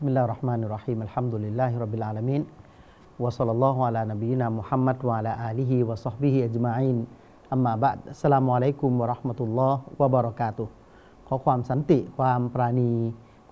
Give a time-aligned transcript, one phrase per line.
[0.00, 2.42] بسم الله الرحمن الرحيم الحمد لله رب العالمين
[3.20, 6.96] وصلى الله على نبينا محمد وعلى آله وصحبه أجمعين
[7.52, 10.68] أما بعد السلام عليكم ورحمة الله وبركاته
[11.28, 12.92] ขอความสันติความปราณี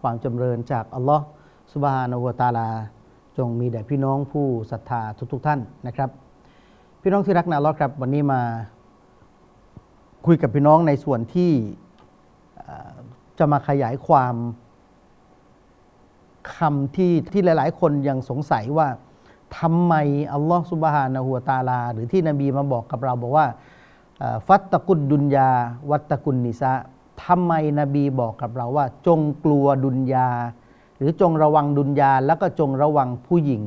[0.01, 1.25] ความจำเริญจากอัลลอฮ์
[1.73, 2.69] สุบฮานะฮูวะตะอาลา
[3.39, 6.11] จงมีแด่พี่น้องผู้ศรัทธาทุกๆท่านนะครับ
[7.03, 8.41] พี่น้องที่รักนะอัลลอฮ์ครับ วันนี้มา
[10.27, 11.53] คุยกับพี่น้องในส่วนที่
[12.57, 12.97] เอ่อ
[13.39, 14.35] จะมาขยายความ
[16.58, 18.88] คำที่ที่หลาย ๆ คนยังสงสัยว่า
[19.60, 19.94] ทำไม
[20.34, 23.46] อัลลอฮฺสุบฮานะฮูวตาลา หรือที่นบีมาบอกกับเราบอกว่า
[24.48, 25.50] ฟัตตะกุดดุนยา
[25.92, 26.74] วัตตะกุนนิสะ
[27.24, 30.28] ทำไมนบีบอกกับเราว่า จงกลัวดุนยา
[30.98, 33.64] หรือจงระวังดุนยา แล้วก็จงระวังผู้หญิง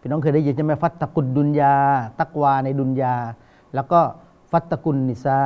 [0.00, 1.74] พี่น้องเคยได้ยินใช่ไหมฟัตตะกุดดุนยา
[2.20, 3.14] ตักวาในดุนยา
[3.74, 4.00] แล้วก็
[4.52, 5.38] ฟัตตะกุนนิสะ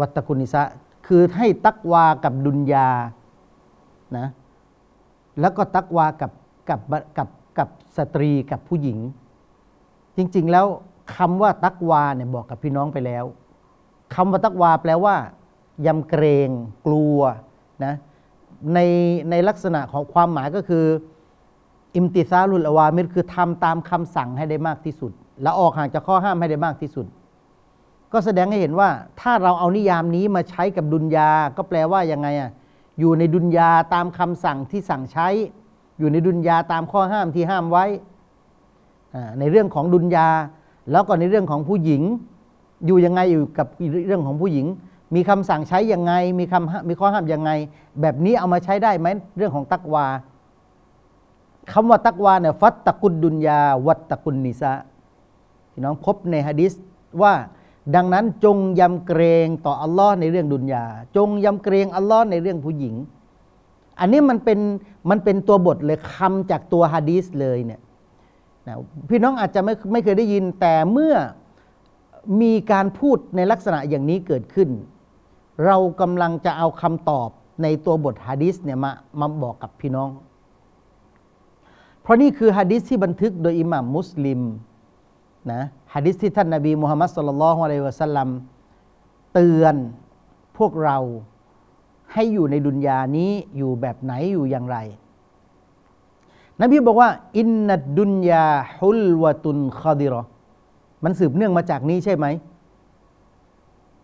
[0.00, 0.62] วัตตะกุนนิสะ
[1.06, 2.88] คือให้ตักวากับดุนยา
[4.16, 4.26] นะ
[5.40, 6.30] แล้วก็ตักวากับ
[6.68, 6.80] กับ
[7.18, 8.98] กับกับสตรีกับผู้หญิง
[10.16, 10.66] จริง ๆ แล้ว
[11.16, 13.24] คำว่าตักวาเนี่ยบอกกับพี่น้องไปแล้ว
[14.14, 15.14] คำว่าตักวาแปลว่า
[15.86, 16.48] ยำเกรง
[16.86, 17.18] กลัว
[17.84, 17.94] นะ
[18.74, 18.78] ใน
[19.30, 20.84] ในลักษณะของความหมายก็คือ
[21.94, 27.06] อิมติซาลุลอวามิรคือทำตามคำสั่งให้ได้มากที่สุด และออกห่างจากข้อห้ามให้ได้มากที่สุด
[28.12, 28.88] ก็แสดงให้เห็นว่า
[29.20, 32.50] ถ้าเราเอานิยามนี้มาใช้กับดุนยา ก็แปลว่ายังไงอะ
[32.98, 35.28] อยู่ในดุนยาตามคำสั่งที่สั่งใช้
[35.98, 37.84] อยู่ในดุนยาตามข้อห้ามที่ห้ามไว้
[39.38, 40.28] ในเรื่องของดุนยา
[40.90, 42.02] แล้วก็ในเรื่องของผู้หญิง
[42.86, 43.66] อยู่ยังไงอยู่กับ
[44.06, 44.66] เรื่องของผู้หญิง
[45.14, 47.50] มีคำสั่งใช้ยังไง มีคำมีข้อห้ามยังไง
[48.00, 50.06] แบบนี้เอามาใช้ได้ไหมเรื่องของตักวา
[51.72, 54.72] คำว่าตักวาเนี่ยฟัตตะกุดดุนยา วัตตะกุนนิสะ
[55.72, 56.72] พี่น้องพบในฮะดิษ
[57.22, 57.32] ว่า
[57.94, 60.84] ดังนั้นจงยำเกรงต่ออัลลอฮ์ในเรื่องดุนยา
[61.16, 62.94] จงยำเกรงอัลลอฮ์ในเรื่องผู้หญิง
[64.00, 64.58] อันนี้มันเป็น
[65.10, 67.80] มันเป็นตัวบทเลยคำจากตัวฮะดีษเลยเนี่ย
[68.66, 68.74] นะ
[69.08, 71.14] พี่น้องอาจจะไม่ไม่เคยได้ยินแต่เมื่อ
[72.40, 74.68] มีการพูดในลักษณะอย่างนี้เกิดขึ้น
[75.66, 77.28] เรากำลังจะเอาคำตอบ
[77.62, 80.10] ในตัวบทฮะดีษเนี่ยมามาบอกกับพี่น้อง
[82.02, 84.40] เพราะนี่คือฮะดีษที่บันทึกโดยอิหม่ามมุสลิม
[85.50, 85.60] นะ
[85.94, 88.28] ฮะดิษที่ท่านนบีมุฮัมมัดสุลลัลฮวะลัยวะสัลลัม
[89.34, 89.74] เตือน
[90.58, 90.98] พวกเรา
[92.12, 94.76] ให้อยู่ในดุนยานี้อยู่แบบไหนอยู่อย่างไร
[96.62, 97.08] นบีบอกว่า
[97.38, 98.46] อินนัดดุนยา
[98.78, 100.22] ฮุลวะตุนคอดิรอ
[101.04, 102.26] มันสืบเนื่องมาจากนี้ใช่ไหม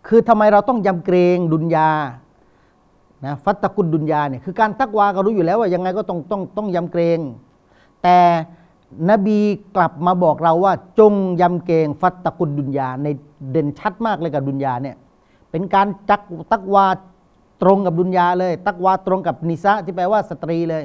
[0.07, 1.91] คือทำไมเราต้องยำเกรงดุนยา
[3.25, 7.19] นะฟัตตะกุลดุนยาเนี่ยคือการตักวาก็รู้อยู่แล้วว่ายังไงก็ต้องต้องต้องยำเกรง
[8.03, 8.19] แต่
[9.11, 9.39] นบี
[9.77, 13.09] กลับมาบอกเราว่า จงยำเกรงฟัตตะกุลดุนยาใน
[13.51, 14.97] เด่นชัดมากเลยกับดุนยาเนี่ย
[15.51, 16.21] เป็นการจัก
[16.53, 16.87] ตักวา
[17.63, 20.85] ตรงกับดุนยาเลย ตักวาตรงกับนิสะที่แปลว่าสตรีเลย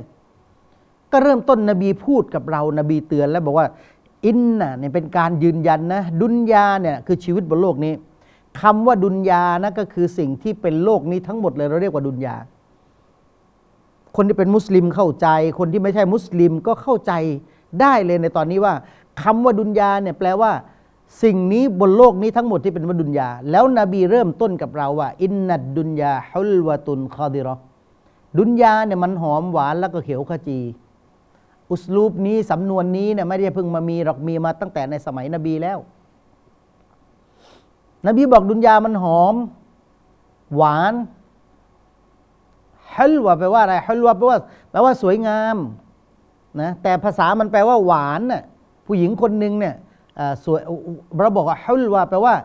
[1.12, 3.68] ก็เริ่มต้นนบีพูดกับเรานบีเตือนแล้วบอกว่า
[4.26, 7.94] อินน่ะเนี่ยเป็นการยืนยันนะ ดุนยาเนี่ยคือชีวิตบนโลกนี้
[8.62, 12.36] คำว่าดุนยานะก็คือสิ่งที่เป็นโลกนี้ทั้งหมดเลยเราเรียกว่าดุนยา
[14.16, 15.28] คนที่เป็นมุสลิมเข้าใจ
[15.60, 17.14] คนที่ไม่ใช่มุสลิมก็เข้าใจ
[17.82, 18.74] ได้เลยในตอนนี้ว่า
[19.22, 20.52] คำว่าดุนยาเนี่ยแปลว่า
[21.24, 27.56] สิ่งนี้บนโลกนี้ทั้งหมดที่เป็นว่าดุนยา แล้วนบีเริ่มต้นกับเราว่า อินนัดดุนยาฮุลวะตุนคอดิรอ
[28.40, 30.60] ดุนยาเนี่ยมันหอมหวานแล้วก็เขียวขจี
[31.72, 35.78] อุสลูปนี้สำนวนนี้เนี่ยไม่ได้เพิ่งมามีหรอกมีมาตั้งแต่ในสมัยนบีแล้ว
[38.08, 39.36] นบีบอกดุนยามันหอม
[40.56, 40.94] หวาน
[42.96, 44.38] ฮัลวะแปลว่าอะไรฮัลวะแปลว่า
[44.70, 45.56] แปลว่าสวยงาม
[46.62, 48.44] นะแต่ภาษามันแปลว่าหวานน่ะ
[48.86, 49.76] ผู้หญิงคนหนึ่งเนี่ย
[50.44, 50.60] สวย
[51.22, 52.36] เราบอกว่าฮัลวะแปลว่า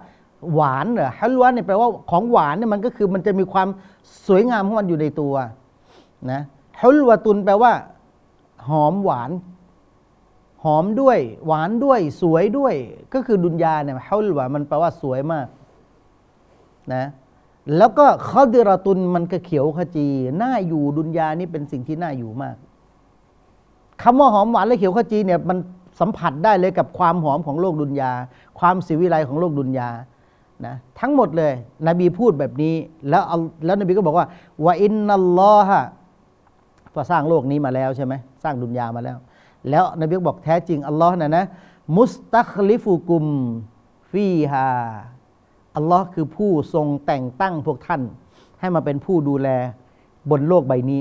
[0.54, 3.68] หวานเหรอฮัลวะเนี่ยแปลว่าของหวานเนี่ยมันก็คือมันจะมีความ
[4.26, 5.34] สวยงามของมันอยู่ในตัว
[6.30, 6.40] นะ
[6.82, 7.72] ฮัลวะตุนแปลว่า
[8.68, 9.30] หอมหวาน
[10.64, 12.74] หอมด้วย หวานด้วย สวยด้วย
[13.14, 15.46] ก็คือดุนยาเนี่ยฮัลวะมันแปลว่าสวยมาก
[16.94, 17.04] นะ
[17.76, 20.06] แล้วก็คอดิรตุนมันก็เขียวขจี
[20.42, 22.56] น่าอยู่ดุนยานี่เป็นสิ่งที่น่าอยู่มาก
[24.02, 25.58] คำว่าหอมหวานและเขียวขจีเนี่ยมัน
[26.00, 28.12] สัมผัสได้เลยกับความหอมของโลกดุนยา
[28.58, 29.88] ความสิวิไลของโลกดุนยา
[30.66, 31.52] นะทั้งหมดเลย
[31.88, 32.74] นบีพูดแบบนี้
[33.08, 33.22] แล้ว
[33.64, 34.26] แล้วนบีก็บอกว่า
[34.66, 35.80] วะอินนัลลอฮะ
[36.92, 39.16] พอสร้างโลกนี้มาแล้วใช่ไหมสร้างดุนยามาแล้ว
[39.70, 41.44] แล้วนบีบอกแท้จริงอัลลอฮ์นะนะ
[41.96, 43.24] มุสตัคลิฟุกุม
[44.10, 44.68] ฟีฮา
[45.76, 48.02] อัลลอฮ์คือผู้ทรงแต่งตั้งพวกท่าน
[48.60, 49.48] ให้มาเป็นผู้ดูแล
[50.30, 51.00] บนโลกใบนี้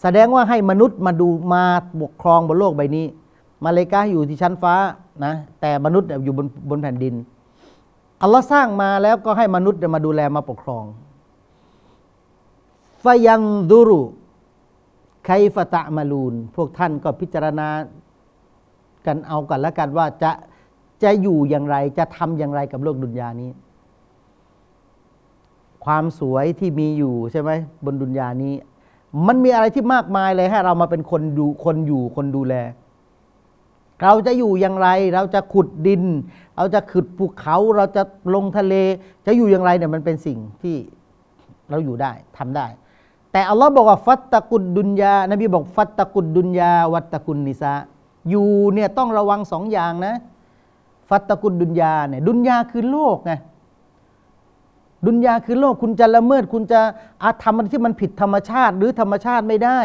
[0.00, 1.62] แสดงว่าให้มนุษย์มาดูมา
[2.02, 3.06] ปกครองบนโลกใบนี้
[3.64, 4.74] มาเลกาอยู่ที่ชั้นฟ้า
[5.24, 7.14] นะแต่มนุษย์อยู่บนบนแผ่นดิน
[8.22, 10.84] อัลลอฮ์สร้างมาแล้วก็ให้มนุษย์มาดูแลมาปกครอง
[13.04, 14.00] ฟยันดุรุ
[15.24, 17.68] ไคฟะตะมาลูน พวกท่านก็พิจารณา
[19.06, 20.30] กันเอากันแล้วกันว่าจะ
[21.02, 23.50] จะอยู่อย่างไรจะทำอย่างไรกับโลกดุนยานี้
[25.84, 27.50] ความสวยที่มีอยู่ใช่ไหม
[27.84, 28.54] บนดุนยานี้
[29.26, 32.54] มันมีอะไรที่มากมายเลยให้เรามาเป็นคนดูคนอยู่คนดูแล
[34.02, 36.02] เราจะอยู่อย่างไร เราจะขุดดิน
[36.56, 38.02] เราจะขุดภูเขาเราจะ
[38.34, 38.74] ลงทะเล
[39.26, 40.76] จะอยู่อย่างไรเนี่ยมันเป็นสิ่งที่
[41.70, 42.66] เราอยู่ได้ทำได้
[43.32, 47.72] แต่อัลลอฮ์บอกว่าฟัตตะกุดดุนยา นบีบอกฟัตตะกุดดุนยา วัตตะกุนนิสา
[48.30, 50.14] อยู่เนี่ยต้องระวังสองอย่างนะ
[51.10, 53.32] ฟัตตะกุดดุนยาเนี่ยดุนยาคือโลกไง
[55.06, 56.80] ดุนยาคือโลกคุณจะละเมิด คุณจะ
[57.22, 59.80] อาทำอะไรที่มันผิดธรรมชาติ หรือธรรมชาติไม่ได้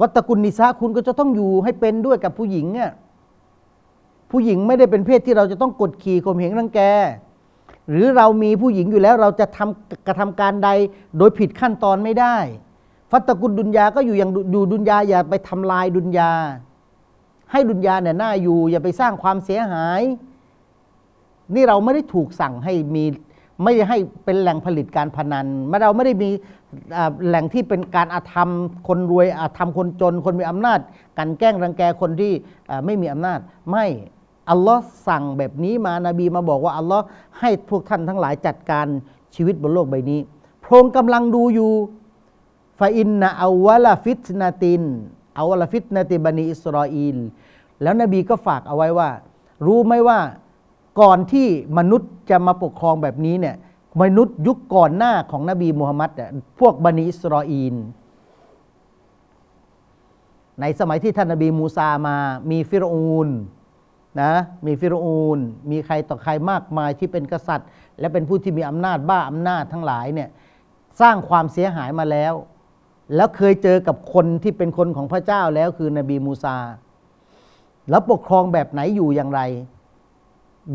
[0.00, 2.90] วัตตะกุนนิสาคุณก็จะต้องอยู่ให้เป็นด้วยกับผู้หญิงเนี่ย
[4.30, 6.80] ผู้หญิงไม่ได้เป็นเพศที่เราจะต้องกดขี่ข่มเหงรังแก
[7.90, 10.70] หรือเรามีผู้หญิงอยู่แล้วเราจะทำกระทำการใด
[11.18, 12.36] โดยผิดขั้นตอนไม่ได้
[13.10, 16.30] ฟัตตะกุลดุนยาก็อยู่อย่างอยู่ดุนยาอย่าไปทำลายดุนยา
[17.52, 20.02] ให้ดุนยาเนี่ยน่าอยู่ อย่าไปสร้างความเสียหาย
[21.54, 23.04] นี่เราไม่ได้ถูกสั่งให้มี
[23.62, 26.30] ไม่ได้ให้เป็นแหล่งผลิตการพนันไม่เราไม่ได้มี
[27.26, 28.50] แหล่งที่เป็นการอาธรรม
[28.88, 30.80] คนรวยอาธรรมคนจน คนมีอำนาจ
[31.18, 32.32] กลั่นแกล้งรังแกคนที่
[32.84, 33.38] ไม่มีอำนาจ
[33.70, 33.86] ไม่
[34.50, 37.04] อัลลอฮ์สั่งแบบนี้มา นบีมาบอกว่าอัลลอฮ์
[37.40, 38.86] ให้พวกท่านทั้งหลายจัดการ
[39.34, 40.20] ชีวิตบนโลกใบนี้
[40.62, 41.72] พระองค์กำลังดูอยู่
[42.78, 47.16] فإن أول فتنة أول فتنة بني إسرائيل
[47.82, 49.10] แล้วนบีก็ฝากเอาไว้ว่า
[49.66, 50.18] รู้ไหมว่า
[51.00, 51.46] ก่อนที่
[51.78, 53.56] มนุษย์จะมาปกครองแบบนี้เนี่ย
[54.02, 56.30] มนุษย์ยุคก่อนหน้าของนบีมูฮัมมัดเนี่ย
[56.60, 57.74] พวกบันิอิสราเอล
[60.60, 62.16] ในสมัยที่ท่านนบีมูซามา
[62.50, 63.28] มีฟิรอูน
[64.22, 64.32] นะ
[64.66, 65.38] มีฟิรอูน
[65.70, 67.68] มีใครต่อใครมากมายที่เป็นกษัตริย์
[68.00, 70.28] และเป็นผู้ที่มีอำนาจบ้าอำนาจทั้งหลายเนี่ย
[71.00, 72.34] สร้างความเสียหายมาแล้ว
[73.16, 76.56] แล้วเคยเจอกับคนที่เป็นคนของพระเจ้าแล้วคือนบีมูซา
[77.90, 79.40] แล้วปกครองแบบไหนอยู่อย่างไร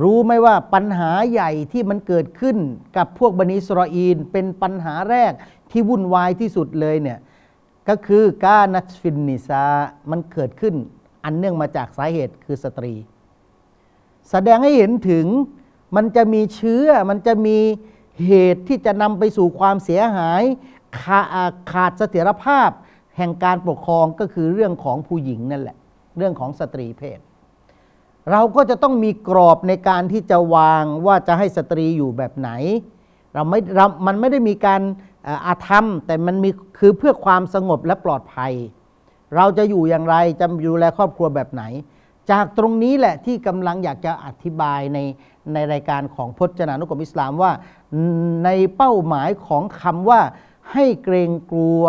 [0.02, 2.58] รู้ไหมว่าปัญหาใหญ่ที่มันเกิดขึ้น
[2.98, 5.32] กับพวกบันิสราเอลเป็นปัญหาแรก
[5.72, 7.20] ที่วุ่นวายที่สุดเลยเนี่ย
[7.90, 9.66] ก็คือกานัสฟินนิซา
[10.12, 10.76] มันเกิดขึ้น
[11.24, 12.94] อันเนื่องมาจากสาเหตุคือสตรี
[14.30, 15.26] แสดงให้เห็นถึง
[15.96, 17.58] มันจะมีเชื้อมันจะมี
[18.26, 20.44] เหตุที่จะนำไปสู่ความเสียหาย
[21.00, 21.20] ขา
[21.72, 22.70] ขาดเสถียรภาพ
[23.18, 25.78] แห่งการปกครองก็คือเรื่องของผู้หญิงนั่นแหละ
[26.18, 27.20] เรื่องของสตรีเพศ
[28.32, 32.50] เราก็จะต้องมีกรอบในการที่จะวางว่าจะให้สตรีอยู่แบบไหน
[33.34, 34.82] เราไม่เรามันไม่ได้มีการ
[35.24, 38.54] เอ่ออาธรรม แต่มันมีคือเพื่อความสงบและปลอดภัย
[39.36, 41.64] เราจะอยู่อย่างไรจะดูแลครอบครัวแบบไหน
[42.32, 45.00] จากตรงนี้แหละที่กำลังอยากจะอธิบายใน
[45.54, 47.52] ในรายการของพจนานุกรมอิสลามว่า
[48.46, 50.22] ในเป้าหมายของคำว่า
[50.72, 51.84] ให้เกรงกลัว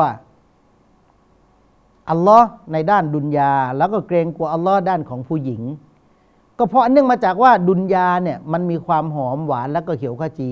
[2.11, 5.63] อัลลอฮ์ในด้านดุนยา แล้วก็เกรงกลัวอัลลอฮ์ด้านของผู้หญิง
[6.61, 10.51] ก็เพราะเนื่องมาจากว่าดุนยาเนี่ยมันมีความหอมหวานแล้วก็เขียวขจี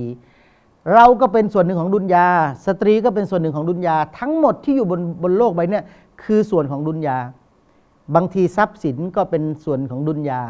[0.94, 2.26] เราก็เป็นส่วนหนึ่งของดุนยา
[2.66, 5.80] สตรีก็เป็นส่วนหนึ่งของดุนยา ทั้งหมดที่อยู่บนบนโลกใบนี้
[6.22, 7.18] คือส่วนของดุนยา
[8.14, 10.40] บางทีทรัพย์สินก็เป็นส่วนของดุนยา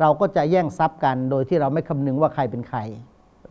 [0.00, 2.78] เราก็จะแย่งทรัพย์กันโดยที่เราไม่คำนึงว่าใครเป็นใคร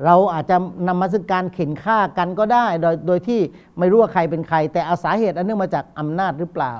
[0.06, 0.56] เราอาจจะ
[0.88, 3.40] นำมาซึ่งการเข็นฆ่ากันก็ได้ โดยโดยที่
[3.80, 6.74] ไม่รู้ว่าใครเป็นใคร แต่อาสาเหตุอันเนื่องมาจากอำนาจหรือเปล่า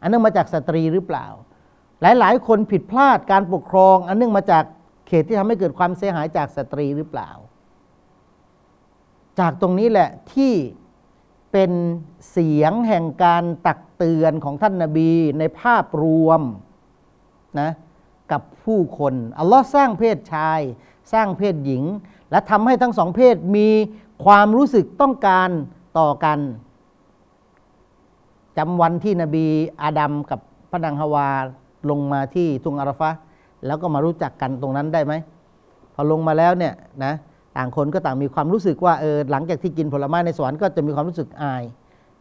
[0.00, 1.26] อันเนื่องมาจากสตรีหรือเปล่า
[2.00, 4.64] หลาย ๆ คนผิดพลาดการปกครอง อันเนื่องมาจาก
[5.06, 7.30] เขตที่ทำให้เกิดความเสียหายจากสตรีหรือเปล่า
[9.38, 10.52] จากตรงนี้แหละที่
[11.52, 11.72] เป็น
[12.30, 16.40] เสียงแห่งการตักเตือนของท่านนาบีในภาพรวม
[17.60, 17.70] นะ
[18.32, 20.60] กับผู้คนอัลลอฮ์สร้างเพศชาย
[21.12, 21.84] สร้างเพศหญิง
[22.30, 23.68] และทำให้ทั้งสองเพศมี
[24.24, 25.50] ความรู้สึกต้องการ
[25.98, 26.38] ต่อกัน
[28.58, 29.46] จำวันที่นบี
[29.82, 30.40] อาดัมกับ
[30.70, 31.30] พระนางฮาวา
[31.90, 33.10] ลงมาที่ทุงอาราฟะ
[33.66, 35.12] แล้วก็มารู้จักกันตรงนั้นได้ไหม
[35.94, 37.12] พอลงมาแล้วเนี่ยนะ
[37.56, 41.62] ต่างคนก็ต่างมีความรู้สึกว่าเออหลังจากที่กินผลไม้ในสวรรค์ก็จะมีความรู้สึกอาย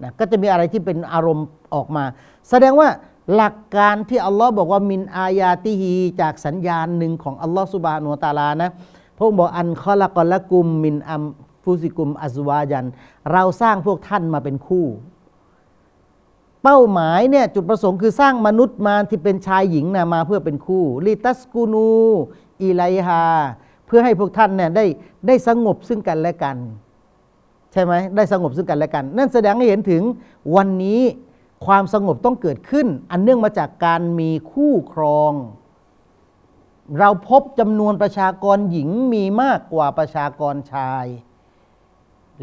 [0.04, 1.46] นะก็จะมีอะไรที่เป็นอารมณ์
[1.76, 2.04] ออกมา
[2.50, 2.90] แสดงว่า
[3.36, 8.70] หลักการที่อัลลอฮ์บอกว่ามินอายาติฮีจากสัญญาณหนึ่งของอัลลอฮ์สุบฮานุตาลานะ
[9.18, 11.24] พระองค์บอกอันคอละกอละกุมมินอัม
[11.64, 12.86] ฟุซิกุมอัซวายัน
[13.32, 14.86] เราสร้างพวกท่านมาเป็นคู่
[16.64, 21.92] เป้าหมายเนี่ยจุดประสงค์คือสร้างมนุษย์มาที่เป็นชายหญิงนะมาเพื่อเป็นคู่ลิตัสกูนู
[22.62, 23.24] อีไลฮา
[23.88, 24.86] เพื่อให้พวกท่านเนี่ยได้
[25.28, 26.58] ได้สงบซึ่งกันและกัน
[27.72, 30.04] ใช่ไหมได้สงบซึ่งกันและกัน นั่นแสดงให้เห็นถึง
[30.56, 31.02] วันนี้
[31.66, 35.34] ความสงบต้องเกิดขึ้น อันเนื่องมาจากการมีคู่ครอง
[37.00, 41.06] เราพบจำนวนประชากรหญิงมีมากกว่าประชากรชาย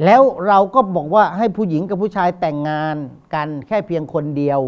[0.05, 2.97] แล้วเราก็บอกว่าให้ผู้หญิงกับผู้ชายแต่งงาน
[3.35, 4.61] กันแค่เพียงคนเดียว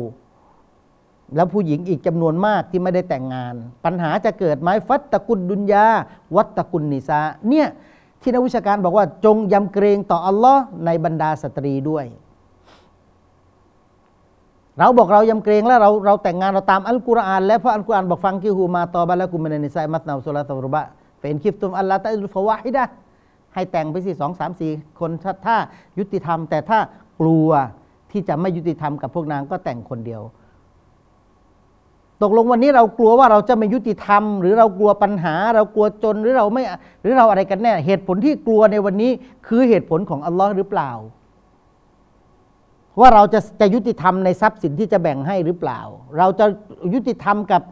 [1.36, 3.54] แล้วผู้หญิงอีกจำนวนมากที่ไม่ได้แต่งงาน
[3.84, 5.86] ปัญหาจะเกิดไหมฟัตตะกุลดุนยา
[6.36, 7.68] วัตตะกุลนิสาเนี่ย
[8.22, 12.06] ที่นักวิชาการบอกว่าจงยำเกรงต่ออัลลอฮ์ในบรรดาสตรีด้วย
[14.78, 20.82] เราบอกเรายำเกรงแล้วเราเราแต่งงานเราตามอัลกุรอาน แล้วเพราะอัลกุรอานบอกฟังกิฮูมาตอบะละกุมินนนิสามัตนาอุสลาตะรุบะ
[21.18, 22.84] เฟนคิฟตุมอัลลาตะอิลฟวาฮิดะ
[23.56, 25.56] ให้แต่งไปสิสองสามสี่คนถ้าถา
[25.98, 26.78] ยุติธรรม แต่ถ้า
[27.20, 27.48] กลัว
[28.10, 30.22] ที่จะไม่ยุติธรรมกับพวกนางก็แต่งคนเดียว
[32.22, 36.62] ตกลงวันนี้เรากลัวว่าเราจะไม่ยุติธรรม หรือเรากลัวปัญหา เรากลัวจนหรือเราไม่
[37.02, 39.10] หรือเราอะไรกันแน่ เหตุผลที่กลัวในวันนี้
[39.46, 40.90] คือเหตุผลของอัลลอฮ์หรือเปล่า
[43.00, 45.80] ว่าเราจะจะยุติธรรมในทรัพย์สินที่จะแบ่งให้หรือเปล่า
[46.18, 46.46] เราจะ
[46.94, 47.62] ยุติธรรมกับ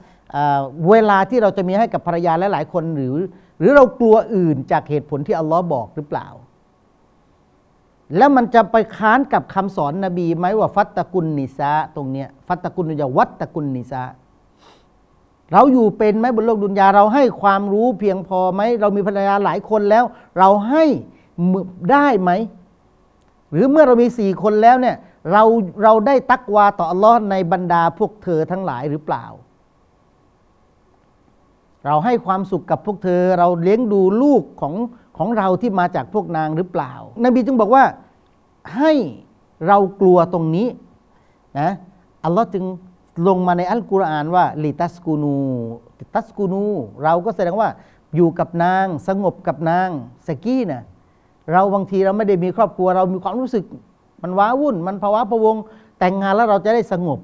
[0.91, 3.14] เวลาที่เราจะมีให้กับภรรยาและหลายคนหรือ
[3.59, 6.29] หรือเรากลัวอื่นจากเหตุผลที่อัลลอฮ์บอกหรือเปล่า
[8.17, 14.03] แล้วมันจะไปค้านกับคำสอนนบีไหมว่าฟัตตะกุลนิสาตรงเนี้ยฟัตตะกุลอย่าวัตตะกุลนิสา
[15.53, 20.05] เราอยู่เป็นไหมบนโลกดุนยาเราให้ความรู้เพียงพอไหมเรามีภรรยาหลายคนแล้ว
[20.39, 20.85] เราให้
[21.91, 22.31] ได้ไหม
[23.53, 24.97] หรือเมื่อเรามีสี่คนแล้วเนี่ย
[25.33, 25.43] เรา
[25.83, 29.25] เราได้ตักวาต่ออัลลอฮ์ในบรรดาพวกเธอทั้งหลายหรือเปล่า
[31.87, 34.75] เราให้ความสุขกับพวกเธอ เราเลี้ยงดูลูกของ
[35.19, 36.93] ของเราที่มาจากพวกนางหรือเปล่า
[37.25, 37.85] นบีจึงบอกว่า
[38.76, 38.93] ให้
[39.67, 40.69] เรากลัวตรงนี้
[41.61, 41.71] นะ
[42.25, 42.64] อัลลอฮ์จึง
[43.29, 45.37] ลงมาในอัลกุรอานว่าลิตัสกูนู
[46.14, 46.64] ตัสกูนู
[47.05, 47.69] เราก็แสดงว่า
[48.17, 49.88] อยู่กับนาง สงบกับนาง
[50.26, 50.83] สกี้นะ
[51.53, 53.64] เราบางทีเราไม่ได้มีครอบครัว เรามีความรู้สึก
[54.23, 55.57] มันว้าวุ่น มันภาวะพะวง
[55.99, 57.19] แต่งงานแล้วเราจะได้สงบ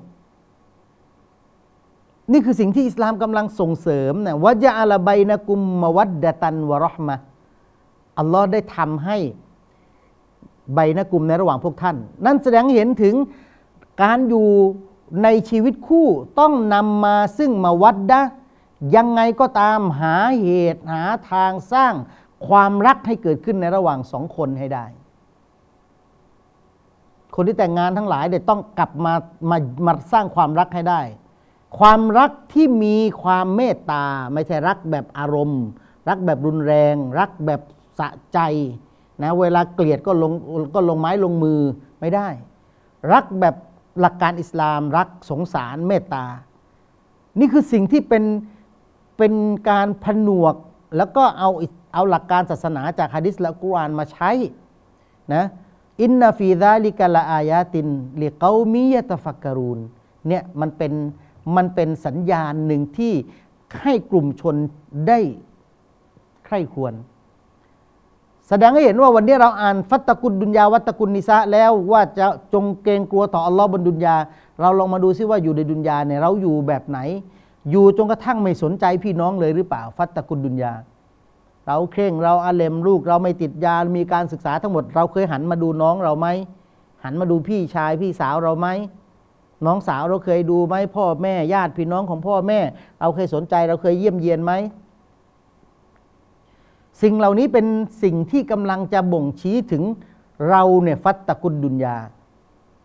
[2.33, 7.17] นี่คือสิ่งที่อิสลามกำลังส่งเสริมนะวะจาลาบัยนะกุมมวัดดะตันวะรอห์มะ
[8.19, 9.19] อัลลอฮ์ได้ทำให้
[10.75, 11.97] ใบนะกุมในระหว่างพวกท่าน
[12.27, 13.15] นั่นแสดงเห็นถึง
[14.03, 14.49] การอยู่
[15.23, 16.09] ในชีวิตคู่
[16.41, 18.21] ต้องนำมาซึ่งมาวัดดะ
[18.97, 21.95] ยังไงก็ตามหาเหตุหาทางสร้าง
[22.49, 24.87] ความรักให้เกิดขึ้นในระหว่างสองคนให้ได้
[27.35, 29.13] คนที่แต่งงานทั้งหลายเดี๋ยต้องกลับมา
[29.51, 29.57] มา
[29.87, 31.01] มาสร้างความรักให้ได้
[31.79, 35.65] ความรักที่มีความเมตตา ไม่ใช่รักแบบอารมณ์
[36.09, 37.61] รักแบบรุนแรง รักแบบ
[37.99, 38.39] สะใจ
[39.23, 40.33] นะเวลาเกลียดก็ลง
[40.75, 41.61] ก็ลงไม้ลงมือ
[42.01, 42.29] ไม่ได้
[43.13, 43.55] รักแบบ
[44.01, 46.25] หลักการอิสลาม รักสงสารเมตตา
[47.39, 48.25] นี่คือสิ่งที่เป็น
[49.19, 49.33] เป็น
[49.71, 50.55] การผนวก
[50.97, 51.51] แล้วก็เอา
[51.95, 54.31] เอาหลักการศาสนาจากฮะดิษและกุรานมาใช้
[55.35, 55.45] นะ
[56.03, 57.89] อินนาฟีซาลิกะละอายาติน
[58.23, 59.79] ลิกามียะตะฟักการูน
[60.29, 60.93] เนี่ยมันเป็น
[61.57, 63.15] มันเป็นสัญญาณหนึ่งที่
[63.83, 64.57] ให้กลุ่มชน
[65.09, 65.19] ได้
[66.45, 66.95] ใคร่ควร
[68.49, 74.17] แสดงให้เห็นว่าวันนี้เราอ่านฟัตตะกุลดุนยาวัตตะกุลนิสะแล้วว่าจะจงเกรงกลัวต่ออัลลอฮ์บนดุนยา
[74.61, 76.99] เราลองมาดูซิว่าอยู่ในดุนยาเนี่ยเราอยู่แบบไหน
[77.71, 80.73] อยู่จนกระทั่งไม่สนใจพี่น้องเลยหรือเปล่า ฟัตตะกุลดุนยา
[81.67, 86.27] เราเคร่งเราอาเลมลูก เราไม่ติดยา มีการศึกษาทั้งหมด เราเคยหันมาดูน้องเราไหม
[87.05, 88.69] หันมาดูพี่ชายพี่สาวเราไหม
[89.67, 92.61] น้องสาวเราเคยดูไหมพ่อแม่ญาติพี่น้องของพ่อแม่
[93.01, 94.53] เราเคยสนใจเราเคยเยี่ยมเยียนไหม
[97.03, 97.67] สิ่งเหล่านี้เป็น
[98.03, 99.83] สิ่งที่กำลังจะบ่งชี้ถึง
[100.51, 101.97] เราเนี่ยฟัตตะกุลดุนยา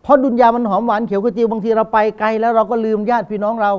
[0.02, 3.72] เพราะดุนยามันหอมหวานเขียวกระจิวบางทีเราไปไกลแล้วเราก็ลืมญาติพี่น้องเรา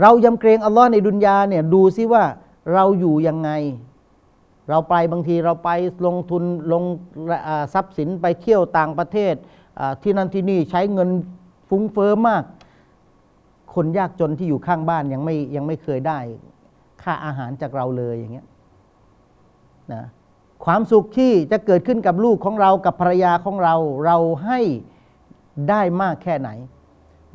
[0.00, 2.24] เรายำเกรงอัลลอฮ์ในดุนยาเนี่ยดูซิว่า
[2.72, 3.50] เราอยู่ยังไง
[4.68, 5.70] เราไปบางทีเราไป
[6.06, 6.42] ลงทุน
[6.72, 6.84] ลง
[7.74, 9.34] ทรัพย์สินไปเที่ยวต่างประเทศ
[10.02, 11.08] ที่นั่นที่นี่ใช้เงิน
[11.68, 12.42] ฟุ้งเฟ้อมาก
[13.74, 16.18] คนยากจนที่อยู่ข้างบ้านยังไม่ยังไม่เคยได้
[17.02, 18.46] ค่าอาหารจากเราเลยอย่างเงี้ย
[19.92, 20.04] นะ
[20.64, 23.74] ความสุขที่จะเกิดขึ้นกับลูกของเรากับภรรยาของเรา
[24.06, 24.60] เราให้
[25.70, 26.50] ได้มากแค่ไหน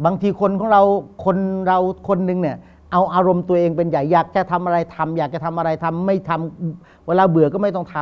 [0.05, 0.81] บางทีคนของเรา
[1.25, 2.57] คนเราคนหนึ่งเนี่ย
[2.91, 7.95] เอาอารมณ์ตัวเองเป็นใหญ่อยากจะทำอะไรทำอยากจะทำอะไรทำไม่ทำเวลาเบื่อก็ไม่ต้องท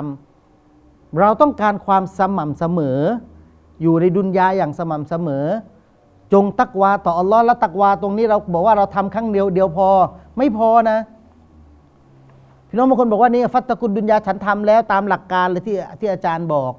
[0.57, 2.99] ำเราต้องการความสม่ำเสมอ
[3.81, 5.45] อยู่ในดุนยาอย่างสม่ำเสมอ
[6.33, 9.89] จงตักวาต่ออัลลอฮ์และตักวาตรงนี้เราบอกว่าเราทำครั้งเดียวเดียวพอ
[10.37, 10.99] ไม่พอนะ
[12.69, 16.73] พี่น้องบางคนบอกว่านี่ฟัตตะกุลดุนยาฉันทำแล้วตามหลักการเลยที่ที่อาจารย์บอก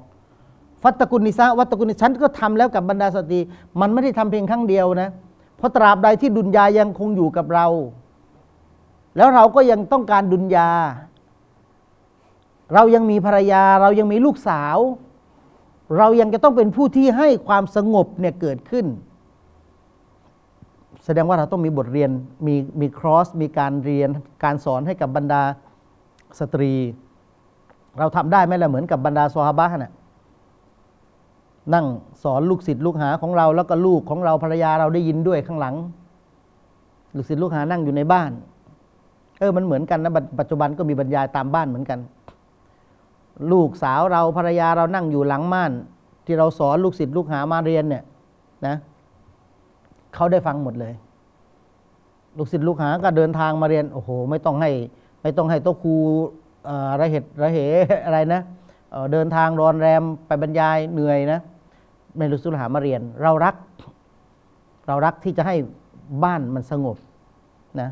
[0.83, 3.39] ฟัตตะกุลนิสาวัตตะกุลนิฉันก็ทำแล้วกับบรรดาสตรี
[3.79, 5.09] มันไม่ได้ทำเพียงครั้งเดียวนะ
[5.57, 7.67] เพราะตราบใดที่ดุนยายังคงอยู่กับเรา
[9.17, 10.69] แล้วเราก็ยังต้องการดุนยา
[12.73, 14.77] เรายังมีภรรยาเรายังมีลูกสาว
[15.97, 18.85] เรายังจะต้องเป็นผู้ที่ให้ความสงบเนี่ยเกิดขึ้น
[21.05, 22.09] แสดงว่าเราต้องมีบทเรียน
[22.47, 24.09] มีมีครอสมีการเรียน
[24.43, 25.41] การสอนให้กับบรรดา
[26.39, 26.73] สตรี
[27.99, 29.93] เราทำได้ไหมล่ะเหมือนกับบรรดาซอฮาบะห์น่ะ
[31.73, 31.85] นั่ง
[32.23, 35.75] สอนลูกศิษย์ลูกหาของเราแล้วก็ลูกของเราภรรยาเราได้ยินด้วยข้างหลัง
[37.15, 38.31] ลูกศิษย์ลูกหานั่งอยู่ในบ้าน
[39.39, 41.99] เออมันเหมือนกันนะปัจจุบันก็มีบรรยายตามบ้านเหมือนกัน
[43.51, 45.71] ลูกสาวเราภรรยาเรานั่งอยู่หลังม่าน
[46.25, 48.03] ที่เราสอนลูกศิษย์ลูกหามาเรียนเนี่ย
[48.67, 48.75] นะ
[50.15, 50.93] เขาได้ฟังหมดเลย
[52.37, 54.71] ลูกศิษย์ลูกหาก็เดินทางมาเรียนโอ้โห ไม่ต้องให้
[55.21, 55.95] ไม่ต้องให้โต๊ะครู
[56.69, 57.59] อ่อระเหตุระเห
[58.05, 58.41] อะไรนะ
[58.91, 61.39] เเดินทางรอนแรมไปบรรยายเหนื่อยนะ
[62.17, 63.55] ในลูกศิษย์ลูกหามาเรียน เรารัก
[64.87, 65.55] เรารักที่จะให้
[66.23, 66.97] บ้านมันสงบ
[67.81, 67.89] นะ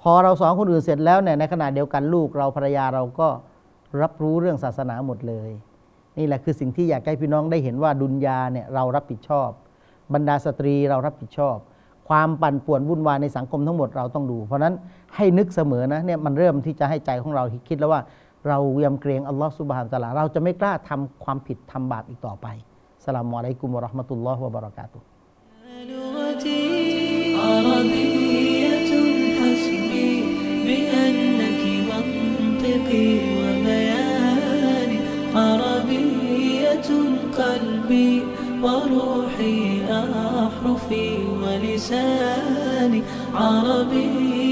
[0.00, 3.28] พอเราสอนคนอื่นเสร็จแล้วเนี่ยในขณะเดียวกันลูกเราภรรยาเราก็
[4.01, 5.49] รับรู้เรื่องศาสนาหมดเลย
[6.17, 9.49] นี่แหละคือสิ่งที่อยากให้พี่น้องได้เห็นว่าดุนยาเนี่ยเรารับผิดชอบ
[10.13, 11.57] บรรดาสตรีเรารับผิดชอบ
[12.09, 14.73] ความปั่นป่วนวุ่นวายในสังคมทั้งหมดเราต้องดู เพราะฉะนั้น
[15.15, 18.01] ให้นึกเสมอนะเนี่ยมันเริ่มที่จะให้ใจของเราคิดแล้วว่า
[18.47, 22.47] เรายำเกรงอัลลอฮฺสุบฮานตะอาลาเราจะไม่กล้าทำความผิดทำบาปอีกต่อไป
[23.05, 25.05] สลามอะลัยกุมวะเราะห์มะตุลลอฮ์วะบะเราะกาตุฮ์
[25.91, 26.63] لغتي
[27.35, 28.91] عربية
[29.37, 30.11] حسبي
[30.65, 33.34] بأنك منطقي وبياني
[35.36, 36.88] عربية
[37.38, 38.22] قلبي
[38.62, 43.02] وروحي أحرفي ولساني
[43.34, 44.45] عربية